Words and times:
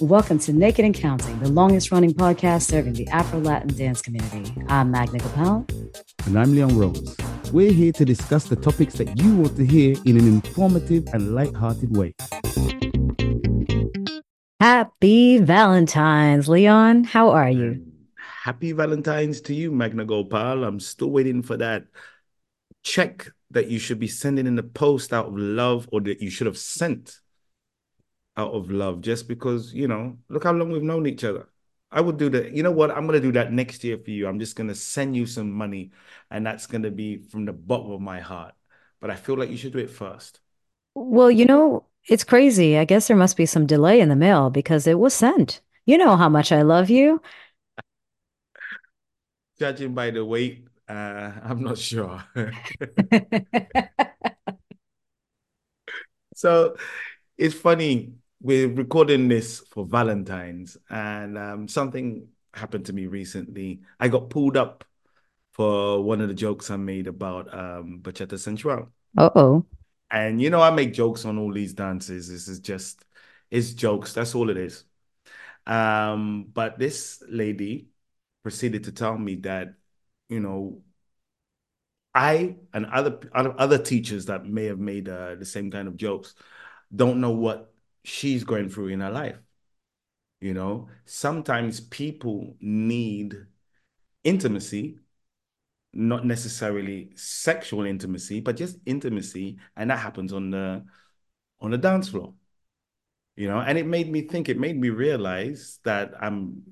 Welcome 0.00 0.38
to 0.40 0.52
Naked 0.52 0.84
and 0.84 0.94
Counting, 0.94 1.40
the 1.40 1.48
longest 1.48 1.90
running 1.90 2.14
podcast 2.14 2.62
serving 2.62 2.92
the 2.92 3.08
Afro 3.08 3.40
Latin 3.40 3.76
dance 3.76 4.00
community. 4.00 4.54
I'm 4.68 4.92
Magna 4.92 5.18
Gopal. 5.18 5.66
And 6.24 6.38
I'm 6.38 6.54
Leon 6.54 6.78
Rose. 6.78 7.16
We're 7.52 7.72
here 7.72 7.90
to 7.90 8.04
discuss 8.04 8.44
the 8.44 8.54
topics 8.54 8.94
that 8.94 9.18
you 9.18 9.34
want 9.34 9.56
to 9.56 9.66
hear 9.66 9.96
in 10.04 10.16
an 10.16 10.28
informative 10.28 11.08
and 11.12 11.34
light-hearted 11.34 11.96
way. 11.96 12.14
Happy 14.60 15.38
Valentine's, 15.38 16.48
Leon. 16.48 17.02
How 17.02 17.30
are 17.30 17.50
you? 17.50 17.84
Happy 18.44 18.70
Valentine's 18.70 19.40
to 19.40 19.54
you, 19.54 19.72
Magna 19.72 20.04
Gopal. 20.04 20.62
I'm 20.62 20.78
still 20.78 21.10
waiting 21.10 21.42
for 21.42 21.56
that 21.56 21.86
check 22.84 23.32
that 23.50 23.66
you 23.66 23.80
should 23.80 23.98
be 23.98 24.06
sending 24.06 24.46
in 24.46 24.54
the 24.54 24.62
post 24.62 25.12
out 25.12 25.26
of 25.26 25.36
love 25.36 25.88
or 25.90 26.00
that 26.02 26.22
you 26.22 26.30
should 26.30 26.46
have 26.46 26.56
sent 26.56 27.18
out 28.38 28.52
of 28.54 28.70
love 28.70 29.00
just 29.00 29.28
because, 29.28 29.74
you 29.74 29.88
know, 29.88 30.16
look 30.28 30.44
how 30.44 30.52
long 30.52 30.70
we've 30.70 30.82
known 30.82 31.06
each 31.06 31.24
other. 31.24 31.48
I 31.90 32.00
would 32.00 32.18
do 32.18 32.28
that. 32.30 32.52
You 32.52 32.62
know 32.62 32.70
what? 32.70 32.90
I'm 32.90 33.06
going 33.06 33.20
to 33.20 33.26
do 33.26 33.32
that 33.32 33.52
next 33.52 33.82
year 33.82 33.98
for 33.98 34.10
you. 34.10 34.28
I'm 34.28 34.38
just 34.38 34.56
going 34.56 34.68
to 34.68 34.74
send 34.74 35.16
you 35.16 35.26
some 35.26 35.50
money 35.50 35.90
and 36.30 36.46
that's 36.46 36.66
going 36.66 36.82
to 36.82 36.90
be 36.90 37.18
from 37.18 37.46
the 37.46 37.52
bottom 37.52 37.90
of 37.90 38.00
my 38.00 38.20
heart. 38.20 38.54
But 39.00 39.10
I 39.10 39.16
feel 39.16 39.36
like 39.36 39.50
you 39.50 39.56
should 39.56 39.72
do 39.72 39.78
it 39.78 39.90
first. 39.90 40.40
Well, 40.94 41.30
you 41.30 41.46
know, 41.46 41.86
it's 42.08 42.24
crazy. 42.24 42.76
I 42.78 42.84
guess 42.84 43.08
there 43.08 43.16
must 43.16 43.36
be 43.36 43.46
some 43.46 43.66
delay 43.66 44.00
in 44.00 44.08
the 44.08 44.16
mail 44.16 44.50
because 44.50 44.86
it 44.86 44.98
was 44.98 45.14
sent. 45.14 45.60
You 45.86 45.98
know 45.98 46.16
how 46.16 46.28
much 46.28 46.52
I 46.52 46.62
love 46.62 46.90
you. 46.90 47.20
Judging 49.58 49.94
by 49.94 50.10
the 50.10 50.24
weight, 50.24 50.66
uh, 50.88 51.32
I'm 51.42 51.62
not 51.62 51.78
sure. 51.78 52.22
so 56.34 56.76
it's 57.36 57.54
funny 57.54 58.12
we're 58.40 58.68
recording 58.68 59.28
this 59.28 59.60
for 59.60 59.84
Valentine's, 59.84 60.76
and 60.90 61.36
um, 61.36 61.68
something 61.68 62.28
happened 62.54 62.86
to 62.86 62.92
me 62.92 63.06
recently. 63.06 63.80
I 63.98 64.08
got 64.08 64.30
pulled 64.30 64.56
up 64.56 64.84
for 65.52 66.02
one 66.02 66.20
of 66.20 66.28
the 66.28 66.34
jokes 66.34 66.70
I 66.70 66.76
made 66.76 67.08
about 67.08 67.52
um, 67.52 68.00
bachata 68.02 68.38
sensual. 68.38 68.90
Uh 69.16 69.30
oh. 69.34 69.64
And 70.10 70.40
you 70.40 70.50
know, 70.50 70.62
I 70.62 70.70
make 70.70 70.92
jokes 70.92 71.24
on 71.24 71.38
all 71.38 71.52
these 71.52 71.74
dances. 71.74 72.28
This 72.28 72.48
is 72.48 72.60
just 72.60 73.04
it's 73.50 73.72
jokes. 73.72 74.12
That's 74.12 74.34
all 74.34 74.50
it 74.50 74.56
is. 74.56 74.84
Um, 75.66 76.46
but 76.52 76.78
this 76.78 77.22
lady 77.28 77.88
proceeded 78.42 78.84
to 78.84 78.92
tell 78.92 79.18
me 79.18 79.34
that, 79.36 79.74
you 80.28 80.40
know, 80.40 80.82
I 82.14 82.56
and 82.72 82.86
other 82.86 83.18
other 83.34 83.78
teachers 83.78 84.26
that 84.26 84.46
may 84.46 84.64
have 84.64 84.78
made 84.78 85.08
uh, 85.08 85.34
the 85.34 85.44
same 85.44 85.70
kind 85.70 85.88
of 85.88 85.96
jokes 85.96 86.34
don't 86.94 87.20
know 87.20 87.32
what 87.32 87.72
she's 88.04 88.44
going 88.44 88.68
through 88.68 88.88
in 88.88 89.00
her 89.00 89.10
life. 89.10 89.38
You 90.40 90.54
know, 90.54 90.88
sometimes 91.04 91.80
people 91.80 92.56
need 92.60 93.34
intimacy, 94.22 94.98
not 95.92 96.24
necessarily 96.24 97.10
sexual 97.16 97.84
intimacy, 97.86 98.40
but 98.40 98.56
just 98.56 98.78
intimacy, 98.86 99.58
and 99.76 99.90
that 99.90 99.98
happens 99.98 100.32
on 100.32 100.50
the 100.50 100.84
on 101.60 101.70
the 101.72 101.78
dance 101.78 102.08
floor. 102.08 102.34
You 103.36 103.48
know, 103.48 103.60
and 103.60 103.78
it 103.78 103.86
made 103.86 104.10
me 104.10 104.22
think, 104.22 104.48
it 104.48 104.58
made 104.58 104.76
me 104.78 104.90
realize 104.90 105.78
that 105.84 106.12
I'm 106.20 106.62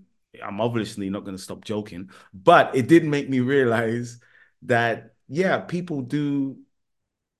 I'm 0.42 0.60
obviously 0.60 1.10
not 1.10 1.24
going 1.24 1.36
to 1.36 1.42
stop 1.42 1.64
joking, 1.64 2.10
but 2.34 2.74
it 2.74 2.88
did 2.88 3.04
make 3.04 3.28
me 3.28 3.40
realize 3.40 4.20
that 4.62 5.14
yeah, 5.28 5.58
people 5.58 6.02
do 6.02 6.58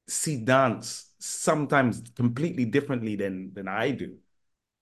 see 0.09 0.39
dance 0.39 1.06
sometimes 1.19 2.03
completely 2.17 2.65
differently 2.65 3.17
than 3.17 3.55
than 3.55 3.69
I 3.69 3.91
do. 3.93 4.19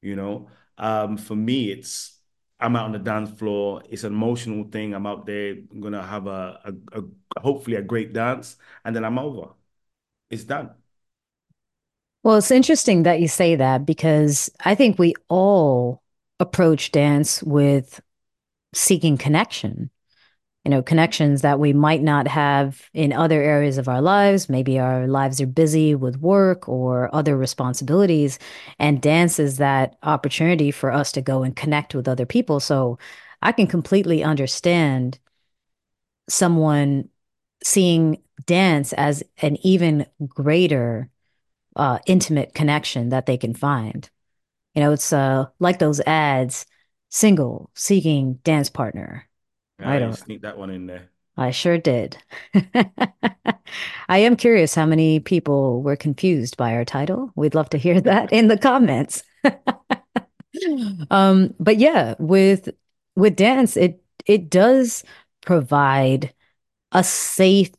You 0.02 0.16
know, 0.16 0.48
um, 0.78 1.16
for 1.18 1.36
me, 1.36 1.70
it's 1.72 2.20
I'm 2.60 2.76
out 2.76 2.86
on 2.86 2.92
the 2.92 2.98
dance 3.00 3.30
floor. 3.38 3.82
It's 3.88 4.04
an 4.04 4.12
emotional 4.12 4.64
thing. 4.70 4.94
I'm 4.94 5.06
out 5.06 5.26
there. 5.26 5.52
I'm 5.52 5.80
gonna 5.80 6.06
have 6.06 6.26
a, 6.26 6.60
a, 6.92 7.00
a 7.00 7.40
hopefully 7.40 7.76
a 7.76 7.82
great 7.82 8.12
dance, 8.12 8.56
and 8.84 8.94
then 8.96 9.04
I'm 9.04 9.18
over. 9.18 9.54
It's 10.30 10.44
done. 10.44 10.74
Well, 12.22 12.36
it's 12.36 12.50
interesting 12.50 13.02
that 13.02 13.20
you 13.20 13.28
say 13.28 13.54
that 13.56 13.84
because 13.84 14.50
I 14.64 14.74
think 14.74 14.98
we 14.98 15.14
all 15.28 16.02
approach 16.40 16.90
dance 16.90 17.42
with 17.42 18.00
seeking 18.74 19.18
connection 19.18 19.90
you 20.64 20.70
know, 20.70 20.82
connections 20.82 21.42
that 21.42 21.58
we 21.58 21.74
might 21.74 22.02
not 22.02 22.26
have 22.26 22.88
in 22.94 23.12
other 23.12 23.42
areas 23.42 23.76
of 23.76 23.86
our 23.86 24.00
lives. 24.00 24.48
Maybe 24.48 24.78
our 24.78 25.06
lives 25.06 25.40
are 25.40 25.46
busy 25.46 25.94
with 25.94 26.20
work 26.20 26.68
or 26.68 27.14
other 27.14 27.36
responsibilities, 27.36 28.38
and 28.78 29.02
dance 29.02 29.38
is 29.38 29.58
that 29.58 29.96
opportunity 30.02 30.70
for 30.70 30.90
us 30.90 31.12
to 31.12 31.22
go 31.22 31.42
and 31.42 31.54
connect 31.54 31.94
with 31.94 32.08
other 32.08 32.24
people. 32.24 32.60
So 32.60 32.98
I 33.42 33.52
can 33.52 33.66
completely 33.66 34.24
understand 34.24 35.18
someone 36.30 37.10
seeing 37.62 38.22
dance 38.46 38.94
as 38.94 39.22
an 39.42 39.58
even 39.62 40.06
greater 40.26 41.10
uh, 41.76 41.98
intimate 42.06 42.54
connection 42.54 43.10
that 43.10 43.26
they 43.26 43.36
can 43.36 43.52
find. 43.52 44.08
You 44.74 44.82
know, 44.82 44.92
it's 44.92 45.12
uh, 45.12 45.46
like 45.60 45.78
those 45.78 46.00
ads 46.00 46.64
single, 47.10 47.70
seeking 47.74 48.34
dance 48.44 48.70
partner 48.70 49.28
I 49.84 49.98
don't 49.98 50.14
sneak 50.14 50.42
that 50.42 50.58
one 50.58 50.70
in 50.70 50.86
there. 50.86 51.10
I 51.36 51.50
sure 51.50 51.78
did. 51.78 52.16
I 54.08 54.18
am 54.18 54.36
curious 54.36 54.74
how 54.74 54.86
many 54.86 55.18
people 55.18 55.82
were 55.82 55.96
confused 55.96 56.56
by 56.56 56.74
our 56.74 56.84
title. 56.84 57.32
We'd 57.34 57.54
love 57.54 57.70
to 57.70 57.78
hear 57.78 58.00
that 58.00 58.32
in 58.32 58.48
the 58.48 58.58
comments. 58.58 59.24
um, 61.10 61.54
but 61.58 61.76
yeah, 61.78 62.14
with 62.18 62.68
with 63.16 63.36
dance, 63.36 63.76
it 63.76 64.02
it 64.26 64.48
does 64.48 65.02
provide 65.44 66.32
a 66.92 67.02
safe, 67.02 67.70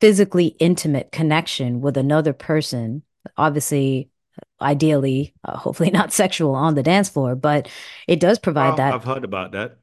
physically 0.00 0.56
intimate 0.58 1.12
connection 1.12 1.80
with 1.82 1.98
another 1.98 2.32
person. 2.32 3.02
Obviously, 3.36 4.10
ideally, 4.60 5.34
uh, 5.44 5.56
hopefully 5.56 5.90
not 5.90 6.12
sexual 6.14 6.54
on 6.54 6.74
the 6.74 6.82
dance 6.82 7.10
floor, 7.10 7.34
but 7.36 7.68
it 8.08 8.20
does 8.20 8.38
provide 8.38 8.78
that. 8.78 8.94
I've 8.94 9.04
heard 9.04 9.24
about 9.24 9.52
that 9.52 9.78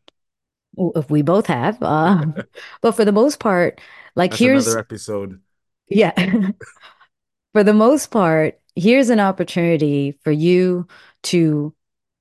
if 0.78 1.10
we 1.10 1.22
both 1.22 1.48
have 1.48 1.82
uh, 1.82 2.26
but 2.82 2.94
for 2.94 3.06
the 3.06 3.12
most 3.12 3.40
part 3.40 3.80
like 4.16 4.32
That's 4.32 4.42
here's 4.42 4.68
another 4.68 4.80
episode. 4.80 5.42
Yeah. 5.88 6.52
For 7.54 7.64
the 7.64 7.74
most 7.74 8.12
part 8.12 8.60
here's 8.76 9.10
an 9.10 9.20
opportunity 9.20 10.18
for 10.24 10.32
you 10.32 10.88
to 11.24 11.74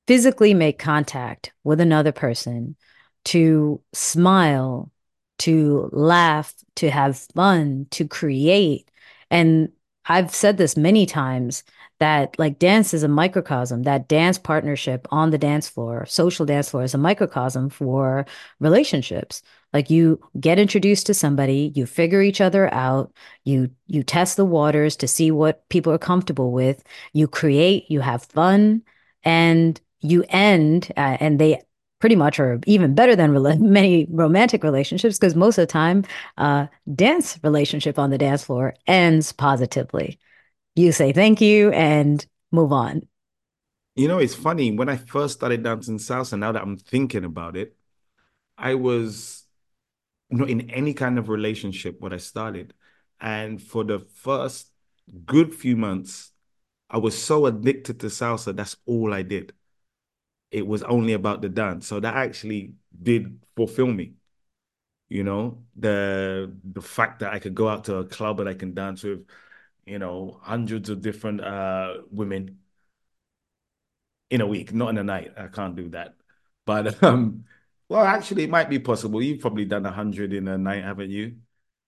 physically 0.06 0.54
make 0.54 0.78
contact 0.78 1.52
with 1.64 1.80
another 1.80 2.12
person 2.12 2.74
to 3.26 3.80
smile 3.92 4.90
to 5.38 5.88
laugh 5.92 6.54
to 6.76 6.90
have 6.90 7.16
fun 7.34 7.86
to 7.90 8.08
create 8.08 8.90
and 9.30 9.70
i've 10.08 10.34
said 10.34 10.56
this 10.56 10.76
many 10.76 11.06
times 11.06 11.62
that 12.00 12.38
like 12.38 12.58
dance 12.58 12.94
is 12.94 13.02
a 13.02 13.08
microcosm 13.08 13.82
that 13.82 14.08
dance 14.08 14.38
partnership 14.38 15.06
on 15.10 15.30
the 15.30 15.38
dance 15.38 15.68
floor 15.68 16.06
social 16.06 16.46
dance 16.46 16.70
floor 16.70 16.84
is 16.84 16.94
a 16.94 16.98
microcosm 16.98 17.68
for 17.70 18.24
relationships. 18.60 19.42
Like 19.72 19.90
you 19.90 20.20
get 20.40 20.58
introduced 20.58 21.06
to 21.06 21.14
somebody 21.14 21.72
you 21.74 21.86
figure 21.86 22.22
each 22.22 22.40
other 22.40 22.72
out 22.72 23.12
you 23.44 23.70
you 23.86 24.02
test 24.02 24.36
the 24.36 24.44
waters 24.44 24.96
to 24.96 25.08
see 25.08 25.30
what 25.30 25.68
people 25.68 25.92
are 25.92 25.98
comfortable 25.98 26.52
with 26.52 26.82
you 27.12 27.28
create 27.28 27.90
you 27.90 28.00
have 28.00 28.22
fun 28.24 28.82
and 29.24 29.80
you 30.00 30.24
end 30.30 30.90
uh, 30.96 31.18
and 31.20 31.38
they 31.38 31.60
pretty 32.00 32.16
much 32.16 32.38
or 32.38 32.60
even 32.66 32.94
better 32.94 33.16
than 33.16 33.32
re- 33.32 33.56
many 33.58 34.06
romantic 34.10 34.62
relationships 34.62 35.18
because 35.18 35.34
most 35.34 35.58
of 35.58 35.62
the 35.62 35.66
time 35.72 36.04
uh, 36.38 36.66
dance 36.94 37.38
relationship 37.42 37.98
on 37.98 38.10
the 38.10 38.18
dance 38.18 38.44
floor 38.44 38.74
ends 38.86 39.32
positively 39.32 40.18
you 40.78 40.92
say 40.92 41.12
thank 41.12 41.40
you 41.40 41.70
and 41.72 42.24
move 42.52 42.72
on. 42.72 43.06
You 43.96 44.06
know, 44.06 44.18
it's 44.18 44.34
funny. 44.34 44.70
When 44.70 44.88
I 44.88 44.96
first 44.96 45.34
started 45.34 45.64
dancing 45.64 45.98
salsa, 45.98 46.38
now 46.38 46.52
that 46.52 46.62
I'm 46.62 46.76
thinking 46.76 47.24
about 47.24 47.56
it, 47.56 47.76
I 48.56 48.74
was 48.74 49.44
not 50.30 50.50
in 50.50 50.70
any 50.70 50.94
kind 50.94 51.18
of 51.18 51.28
relationship 51.28 52.00
when 52.00 52.12
I 52.12 52.18
started. 52.18 52.74
And 53.20 53.60
for 53.60 53.82
the 53.82 53.98
first 53.98 54.70
good 55.26 55.52
few 55.52 55.76
months, 55.76 56.30
I 56.88 56.98
was 56.98 57.20
so 57.20 57.46
addicted 57.46 57.98
to 58.00 58.06
salsa. 58.06 58.54
That's 58.54 58.76
all 58.86 59.12
I 59.12 59.22
did. 59.22 59.52
It 60.50 60.66
was 60.66 60.82
only 60.82 61.12
about 61.12 61.42
the 61.42 61.48
dance. 61.48 61.86
So 61.86 62.00
that 62.00 62.14
actually 62.14 62.74
did 63.02 63.40
fulfill 63.56 63.88
me. 63.88 64.14
You 65.08 65.24
know, 65.24 65.64
the 65.76 66.54
the 66.64 66.82
fact 66.82 67.20
that 67.20 67.32
I 67.32 67.38
could 67.38 67.54
go 67.54 67.68
out 67.68 67.84
to 67.84 67.96
a 67.96 68.04
club 68.04 68.40
and 68.40 68.48
I 68.48 68.54
can 68.54 68.74
dance 68.74 69.02
with 69.02 69.26
you 69.88 69.98
know, 69.98 70.38
hundreds 70.42 70.90
of 70.90 71.00
different 71.00 71.40
uh, 71.40 71.94
women 72.10 72.58
in 74.30 74.42
a 74.42 74.46
week, 74.46 74.74
not 74.74 74.90
in 74.90 74.98
a 74.98 75.04
night. 75.04 75.32
I 75.36 75.46
can't 75.46 75.74
do 75.74 75.88
that. 75.90 76.14
But 76.66 77.02
um, 77.02 77.44
well, 77.88 78.04
actually, 78.04 78.44
it 78.44 78.50
might 78.50 78.68
be 78.68 78.78
possible. 78.78 79.22
You've 79.22 79.40
probably 79.40 79.64
done 79.64 79.86
a 79.86 79.90
hundred 79.90 80.32
in 80.32 80.46
a 80.46 80.58
night, 80.58 80.84
haven't 80.84 81.10
you? 81.10 81.36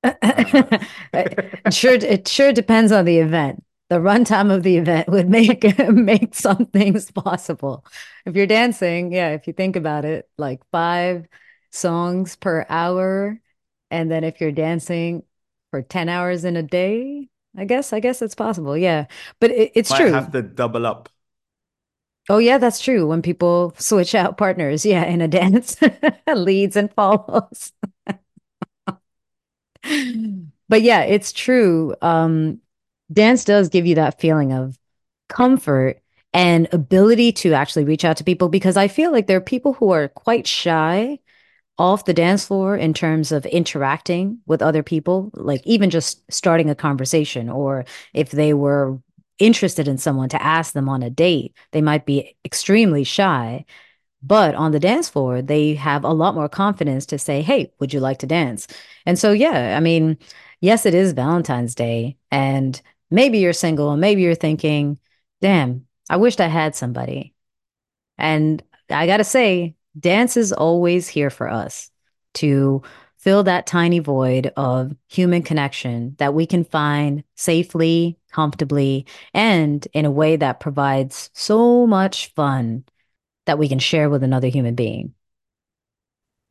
Uh, 0.02 0.12
it 0.22 1.74
sure, 1.74 1.92
it 1.92 2.26
sure 2.26 2.52
depends 2.52 2.90
on 2.90 3.04
the 3.04 3.18
event. 3.18 3.62
The 3.90 3.96
runtime 3.96 4.54
of 4.54 4.62
the 4.62 4.76
event 4.76 5.08
would 5.08 5.28
make 5.28 5.64
make 5.90 6.34
some 6.34 6.66
things 6.66 7.10
possible. 7.10 7.84
If 8.24 8.36
you're 8.36 8.46
dancing, 8.46 9.12
yeah, 9.12 9.30
if 9.30 9.46
you 9.48 9.52
think 9.52 9.76
about 9.76 10.04
it, 10.04 10.30
like 10.38 10.62
five 10.70 11.26
songs 11.72 12.36
per 12.36 12.64
hour, 12.68 13.40
and 13.90 14.10
then 14.10 14.22
if 14.24 14.40
you're 14.40 14.52
dancing 14.52 15.24
for 15.72 15.82
10 15.82 16.08
hours 16.08 16.44
in 16.44 16.56
a 16.56 16.62
day, 16.62 17.28
I 17.56 17.64
guess, 17.64 17.92
I 17.92 17.98
guess 18.00 18.22
it's 18.22 18.36
possible. 18.36 18.76
Yeah. 18.76 19.06
But 19.40 19.50
it, 19.50 19.72
it's 19.74 19.90
Might 19.90 19.98
true. 19.98 20.12
have 20.12 20.32
to 20.32 20.42
double 20.42 20.86
up. 20.86 21.08
Oh, 22.28 22.38
yeah, 22.38 22.58
that's 22.58 22.80
true. 22.80 23.08
When 23.08 23.22
people 23.22 23.74
switch 23.76 24.14
out 24.14 24.38
partners, 24.38 24.86
yeah, 24.86 25.04
in 25.04 25.20
a 25.20 25.26
dance, 25.26 25.76
leads 26.32 26.76
and 26.76 26.92
follows. 26.92 27.72
but 30.68 30.82
yeah, 30.82 31.02
it's 31.02 31.32
true. 31.32 31.96
Um, 32.02 32.60
dance 33.12 33.44
does 33.44 33.68
give 33.68 33.86
you 33.86 33.96
that 33.96 34.20
feeling 34.20 34.52
of 34.52 34.78
comfort 35.28 36.00
and 36.32 36.68
ability 36.72 37.32
to 37.32 37.52
actually 37.52 37.84
reach 37.84 38.04
out 38.04 38.16
to 38.18 38.24
people 38.24 38.48
because 38.48 38.76
I 38.76 38.88
feel 38.88 39.10
like 39.12 39.26
there 39.26 39.38
are 39.38 39.40
people 39.40 39.72
who 39.74 39.90
are 39.90 40.08
quite 40.08 40.46
shy 40.46 41.18
off 41.78 42.04
the 42.04 42.14
dance 42.14 42.44
floor 42.44 42.76
in 42.76 42.92
terms 42.92 43.32
of 43.32 43.46
interacting 43.46 44.38
with 44.46 44.62
other 44.62 44.82
people, 44.82 45.30
like 45.34 45.62
even 45.64 45.88
just 45.90 46.22
starting 46.30 46.68
a 46.68 46.74
conversation, 46.74 47.48
or 47.48 47.86
if 48.12 48.30
they 48.30 48.52
were 48.52 48.98
interested 49.38 49.88
in 49.88 49.96
someone 49.96 50.28
to 50.28 50.42
ask 50.42 50.74
them 50.74 50.88
on 50.90 51.02
a 51.02 51.08
date, 51.08 51.56
they 51.72 51.80
might 51.80 52.04
be 52.04 52.36
extremely 52.44 53.02
shy. 53.02 53.64
But 54.22 54.54
on 54.54 54.72
the 54.72 54.80
dance 54.80 55.08
floor, 55.08 55.40
they 55.40 55.74
have 55.74 56.04
a 56.04 56.12
lot 56.12 56.34
more 56.34 56.48
confidence 56.48 57.06
to 57.06 57.18
say, 57.18 57.40
Hey, 57.40 57.72
would 57.80 57.94
you 57.94 58.00
like 58.00 58.18
to 58.18 58.26
dance? 58.26 58.66
And 59.06 59.18
so, 59.18 59.32
yeah, 59.32 59.76
I 59.76 59.80
mean, 59.80 60.18
yes, 60.60 60.84
it 60.84 60.94
is 60.94 61.12
Valentine's 61.12 61.74
Day. 61.74 62.18
And 62.30 62.80
maybe 63.10 63.38
you're 63.38 63.52
single 63.52 63.90
and 63.90 64.00
maybe 64.00 64.22
you're 64.22 64.34
thinking, 64.34 64.98
damn, 65.40 65.86
I 66.08 66.16
wished 66.16 66.40
I 66.40 66.46
had 66.46 66.74
somebody. 66.74 67.34
And 68.18 68.62
I 68.90 69.06
got 69.06 69.18
to 69.18 69.24
say, 69.24 69.76
dance 69.98 70.36
is 70.36 70.52
always 70.52 71.08
here 71.08 71.30
for 71.30 71.48
us 71.48 71.90
to 72.34 72.82
fill 73.18 73.42
that 73.44 73.66
tiny 73.66 73.98
void 73.98 74.52
of 74.56 74.94
human 75.08 75.42
connection 75.42 76.14
that 76.18 76.32
we 76.34 76.46
can 76.46 76.64
find 76.64 77.22
safely, 77.36 78.18
comfortably, 78.32 79.06
and 79.34 79.86
in 79.92 80.04
a 80.04 80.10
way 80.10 80.36
that 80.36 80.60
provides 80.60 81.30
so 81.34 81.86
much 81.86 82.32
fun 82.34 82.84
that 83.46 83.58
we 83.58 83.68
can 83.68 83.78
share 83.78 84.08
with 84.08 84.22
another 84.22 84.48
human 84.48 84.74
being. 84.74 85.14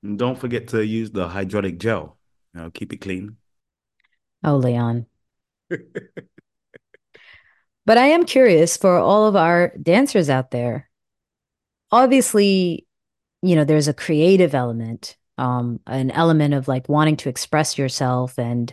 And 0.03 0.17
don't 0.17 0.39
forget 0.39 0.67
to 0.69 0.85
use 0.85 1.11
the 1.11 1.27
hydraulic 1.27 1.79
gel. 1.79 2.17
You 2.53 2.61
know, 2.61 2.71
keep 2.71 2.93
it 2.93 2.97
clean. 2.97 3.37
Oh, 4.43 4.55
Leon. 4.55 5.07
but 7.89 7.97
I 7.97 8.05
am 8.09 8.23
curious 8.23 8.77
for 8.77 8.99
all 8.99 9.25
of 9.25 9.35
our 9.35 9.73
dancers 9.81 10.29
out 10.29 10.51
there. 10.51 10.87
Obviously, 11.91 12.85
you 13.41 13.55
know, 13.55 13.63
there's 13.63 13.87
a 13.87 13.95
creative 13.95 14.53
element, 14.53 15.17
um, 15.39 15.79
an 15.87 16.11
element 16.11 16.53
of 16.53 16.67
like 16.67 16.87
wanting 16.87 17.17
to 17.17 17.29
express 17.29 17.79
yourself 17.79 18.37
and 18.37 18.71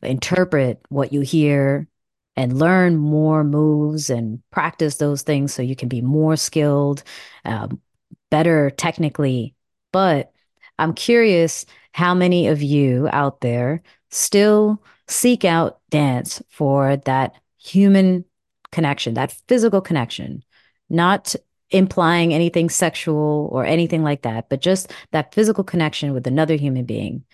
interpret 0.00 0.80
what 0.90 1.12
you 1.12 1.22
hear 1.22 1.88
and 2.36 2.56
learn 2.56 2.98
more 2.98 3.42
moves 3.42 4.10
and 4.10 4.40
practice 4.52 4.98
those 4.98 5.22
things 5.22 5.52
so 5.52 5.60
you 5.60 5.74
can 5.74 5.88
be 5.88 6.00
more 6.00 6.36
skilled, 6.36 7.02
um, 7.44 7.80
better 8.30 8.70
technically. 8.70 9.56
But 9.90 10.30
I'm 10.78 10.94
curious 10.94 11.66
how 11.90 12.14
many 12.14 12.46
of 12.46 12.62
you 12.62 13.08
out 13.10 13.40
there 13.40 13.82
still 14.12 14.80
seek 15.08 15.44
out 15.44 15.80
dance 15.90 16.40
for 16.48 16.96
that 16.98 17.34
human 17.58 18.24
connection, 18.72 19.14
that 19.14 19.36
physical 19.46 19.80
connection, 19.80 20.42
not 20.90 21.36
implying 21.70 22.34
anything 22.34 22.68
sexual 22.68 23.48
or 23.52 23.64
anything 23.64 24.02
like 24.02 24.22
that, 24.22 24.48
but 24.48 24.60
just 24.60 24.92
that 25.12 25.34
physical 25.34 25.64
connection 25.64 26.12
with 26.12 26.26
another 26.26 26.56
human 26.56 26.84
being. 26.84 27.24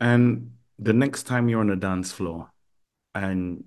And 0.00 0.52
the 0.78 0.92
next 0.92 1.24
time 1.24 1.48
you're 1.48 1.60
on 1.60 1.70
a 1.70 1.76
dance 1.76 2.10
floor 2.10 2.50
and 3.14 3.64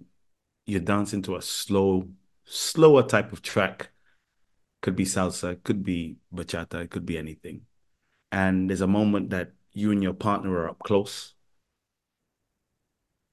you're 0.66 0.82
dancing 0.82 1.22
to 1.24 1.36
a 1.36 1.42
slow, 1.42 2.08
slower 2.46 3.04
type 3.04 3.32
of 3.32 3.42
track, 3.42 3.90
could 4.82 4.96
be 4.96 5.06
salsa, 5.06 5.62
could 5.64 5.84
be 5.84 6.18
bachata, 6.34 6.84
it 6.84 6.90
could 6.90 7.06
be 7.06 7.18
anything. 7.18 7.62
And 8.32 8.70
there's 8.70 8.82
a 8.82 8.88
moment 8.88 9.30
that 9.30 9.52
you 9.72 9.92
and 9.92 10.04
your 10.04 10.14
partner 10.14 10.52
are 10.58 10.70
up 10.70 10.80
close 10.80 11.34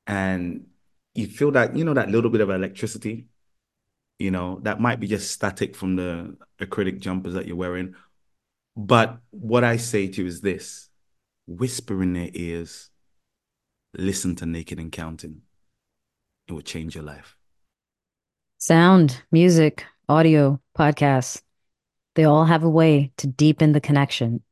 and 0.07 0.67
you 1.15 1.27
feel 1.27 1.51
that, 1.53 1.77
you 1.77 1.85
know, 1.85 1.95
that 1.95 2.11
little 2.11 2.31
bit 2.31 2.41
of 2.41 2.51
electricity 2.51 3.27
you 4.21 4.31
know, 4.31 4.61
that 4.63 4.81
might 4.81 5.01
be 5.01 5.07
just 5.07 5.31
static 5.31 5.75
from 5.75 5.97
the 5.97 6.37
acrylic 6.61 7.01
jumpers 7.01 7.35
that 7.35 7.47
you're 7.47 7.57
wearing. 7.57 7.95
But 8.77 9.19
what 9.31 9.65
I 9.65 9.79
say 9.79 10.09
to 10.09 10.23
you 10.23 10.29
is 10.29 10.41
this 10.41 10.89
whisper 11.47 12.03
in 12.03 12.13
their 12.13 12.29
ears, 12.35 12.91
listen 13.95 14.37
to 14.37 14.47
Naked 14.47 14.79
and 14.79 14.93
Counting. 14.93 15.41
It 16.47 16.53
will 16.53 16.61
change 16.61 16.95
your 16.95 17.05
life. 17.05 17.37
Sound, 18.59 19.23
music, 19.33 19.87
audio, 20.09 20.61
podcasts, 20.79 21.41
they 22.15 22.25
all 22.25 22.45
have 22.45 22.63
a 22.63 22.71
way 22.71 23.13
to 23.17 23.27
deepen 23.27 23.73
the 23.73 23.81
connection. 23.81 24.43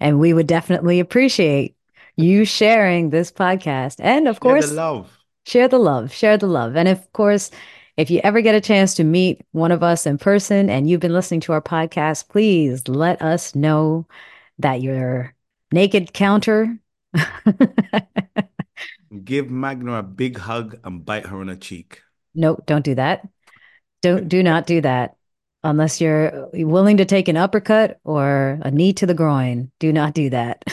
And 0.00 0.18
we 0.18 0.32
would 0.32 0.48
definitely 0.48 0.98
appreciate 0.98 1.76
you 2.16 2.44
sharing 2.44 3.10
this 3.10 3.30
podcast. 3.30 3.96
And 4.00 4.26
of 4.26 4.36
Share 4.36 4.40
course, 4.40 4.68
the 4.68 4.74
love. 4.74 5.18
Share 5.46 5.68
the 5.68 5.78
love, 5.78 6.12
share 6.12 6.36
the 6.36 6.46
love. 6.46 6.76
And 6.76 6.88
of 6.88 7.12
course, 7.12 7.52
if 7.96 8.10
you 8.10 8.20
ever 8.24 8.40
get 8.40 8.54
a 8.54 8.60
chance 8.60 8.94
to 8.94 9.04
meet 9.04 9.42
one 9.52 9.72
of 9.72 9.82
us 9.82 10.06
in 10.06 10.18
person 10.18 10.70
and 10.70 10.88
you've 10.88 11.00
been 11.00 11.12
listening 11.12 11.40
to 11.40 11.52
our 11.52 11.60
podcast, 11.60 12.28
please 12.28 12.88
let 12.88 13.20
us 13.20 13.54
know 13.54 14.06
that 14.58 14.80
you're 14.80 15.34
naked 15.72 16.12
counter. 16.12 16.78
Give 19.24 19.50
Magna 19.50 19.98
a 19.98 20.02
big 20.02 20.38
hug 20.38 20.78
and 20.84 21.04
bite 21.04 21.26
her 21.26 21.38
on 21.38 21.48
the 21.48 21.56
cheek. 21.56 22.00
No, 22.34 22.58
don't 22.66 22.84
do 22.84 22.94
that. 22.94 23.28
Don't 24.00 24.28
do 24.28 24.42
not 24.42 24.66
do 24.66 24.80
that. 24.80 25.16
Unless 25.64 26.00
you're 26.00 26.48
willing 26.54 26.96
to 26.96 27.04
take 27.04 27.28
an 27.28 27.36
uppercut 27.36 28.00
or 28.04 28.58
a 28.62 28.70
knee 28.70 28.92
to 28.94 29.06
the 29.06 29.14
groin. 29.14 29.70
Do 29.78 29.92
not 29.92 30.14
do 30.14 30.30
that. 30.30 30.64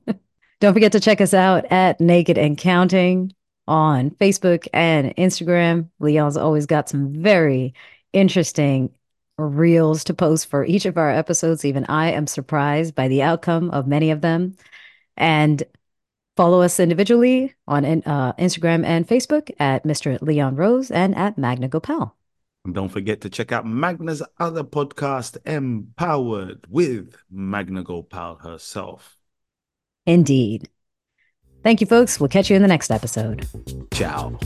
don't 0.60 0.74
forget 0.74 0.92
to 0.92 1.00
check 1.00 1.20
us 1.20 1.34
out 1.34 1.66
at 1.70 2.00
Naked 2.00 2.36
and 2.36 2.58
Counting 2.58 3.32
on 3.68 4.10
Facebook 4.10 4.66
and 4.72 5.14
Instagram. 5.16 5.88
Leon's 6.00 6.36
always 6.36 6.66
got 6.66 6.88
some 6.88 7.12
very 7.12 7.74
interesting 8.12 8.90
reels 9.36 10.02
to 10.04 10.14
post 10.14 10.50
for 10.50 10.64
each 10.64 10.86
of 10.86 10.96
our 10.98 11.10
episodes. 11.10 11.64
Even 11.64 11.84
I 11.84 12.10
am 12.12 12.26
surprised 12.26 12.94
by 12.94 13.06
the 13.06 13.22
outcome 13.22 13.70
of 13.70 13.86
many 13.86 14.10
of 14.10 14.22
them. 14.22 14.56
And 15.16 15.62
follow 16.36 16.62
us 16.62 16.80
individually 16.80 17.54
on 17.66 17.84
uh, 17.84 18.32
Instagram 18.34 18.84
and 18.84 19.06
Facebook 19.06 19.50
at 19.60 19.84
Mr. 19.84 20.20
Leon 20.22 20.56
Rose 20.56 20.90
and 20.90 21.14
at 21.14 21.38
Magna 21.38 21.68
Gopal. 21.68 22.16
And 22.64 22.74
don't 22.74 22.88
forget 22.88 23.20
to 23.22 23.30
check 23.30 23.52
out 23.52 23.66
Magna's 23.66 24.22
other 24.38 24.64
podcast, 24.64 25.36
Empowered 25.46 26.66
with 26.68 27.16
Magna 27.30 27.82
Gopal 27.82 28.36
herself. 28.36 29.16
Indeed. 30.06 30.68
Thank 31.62 31.80
you, 31.80 31.86
folks. 31.86 32.20
We'll 32.20 32.28
catch 32.28 32.50
you 32.50 32.56
in 32.56 32.62
the 32.62 32.68
next 32.68 32.90
episode. 32.90 33.46
Ciao. 33.92 34.38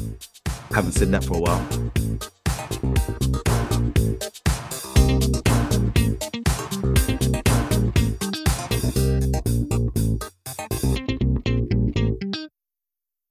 Haven't 0.71 0.93
said 0.93 1.11
that 1.13 1.25
for 1.25 1.37
a 1.37 1.41
while. 1.41 1.93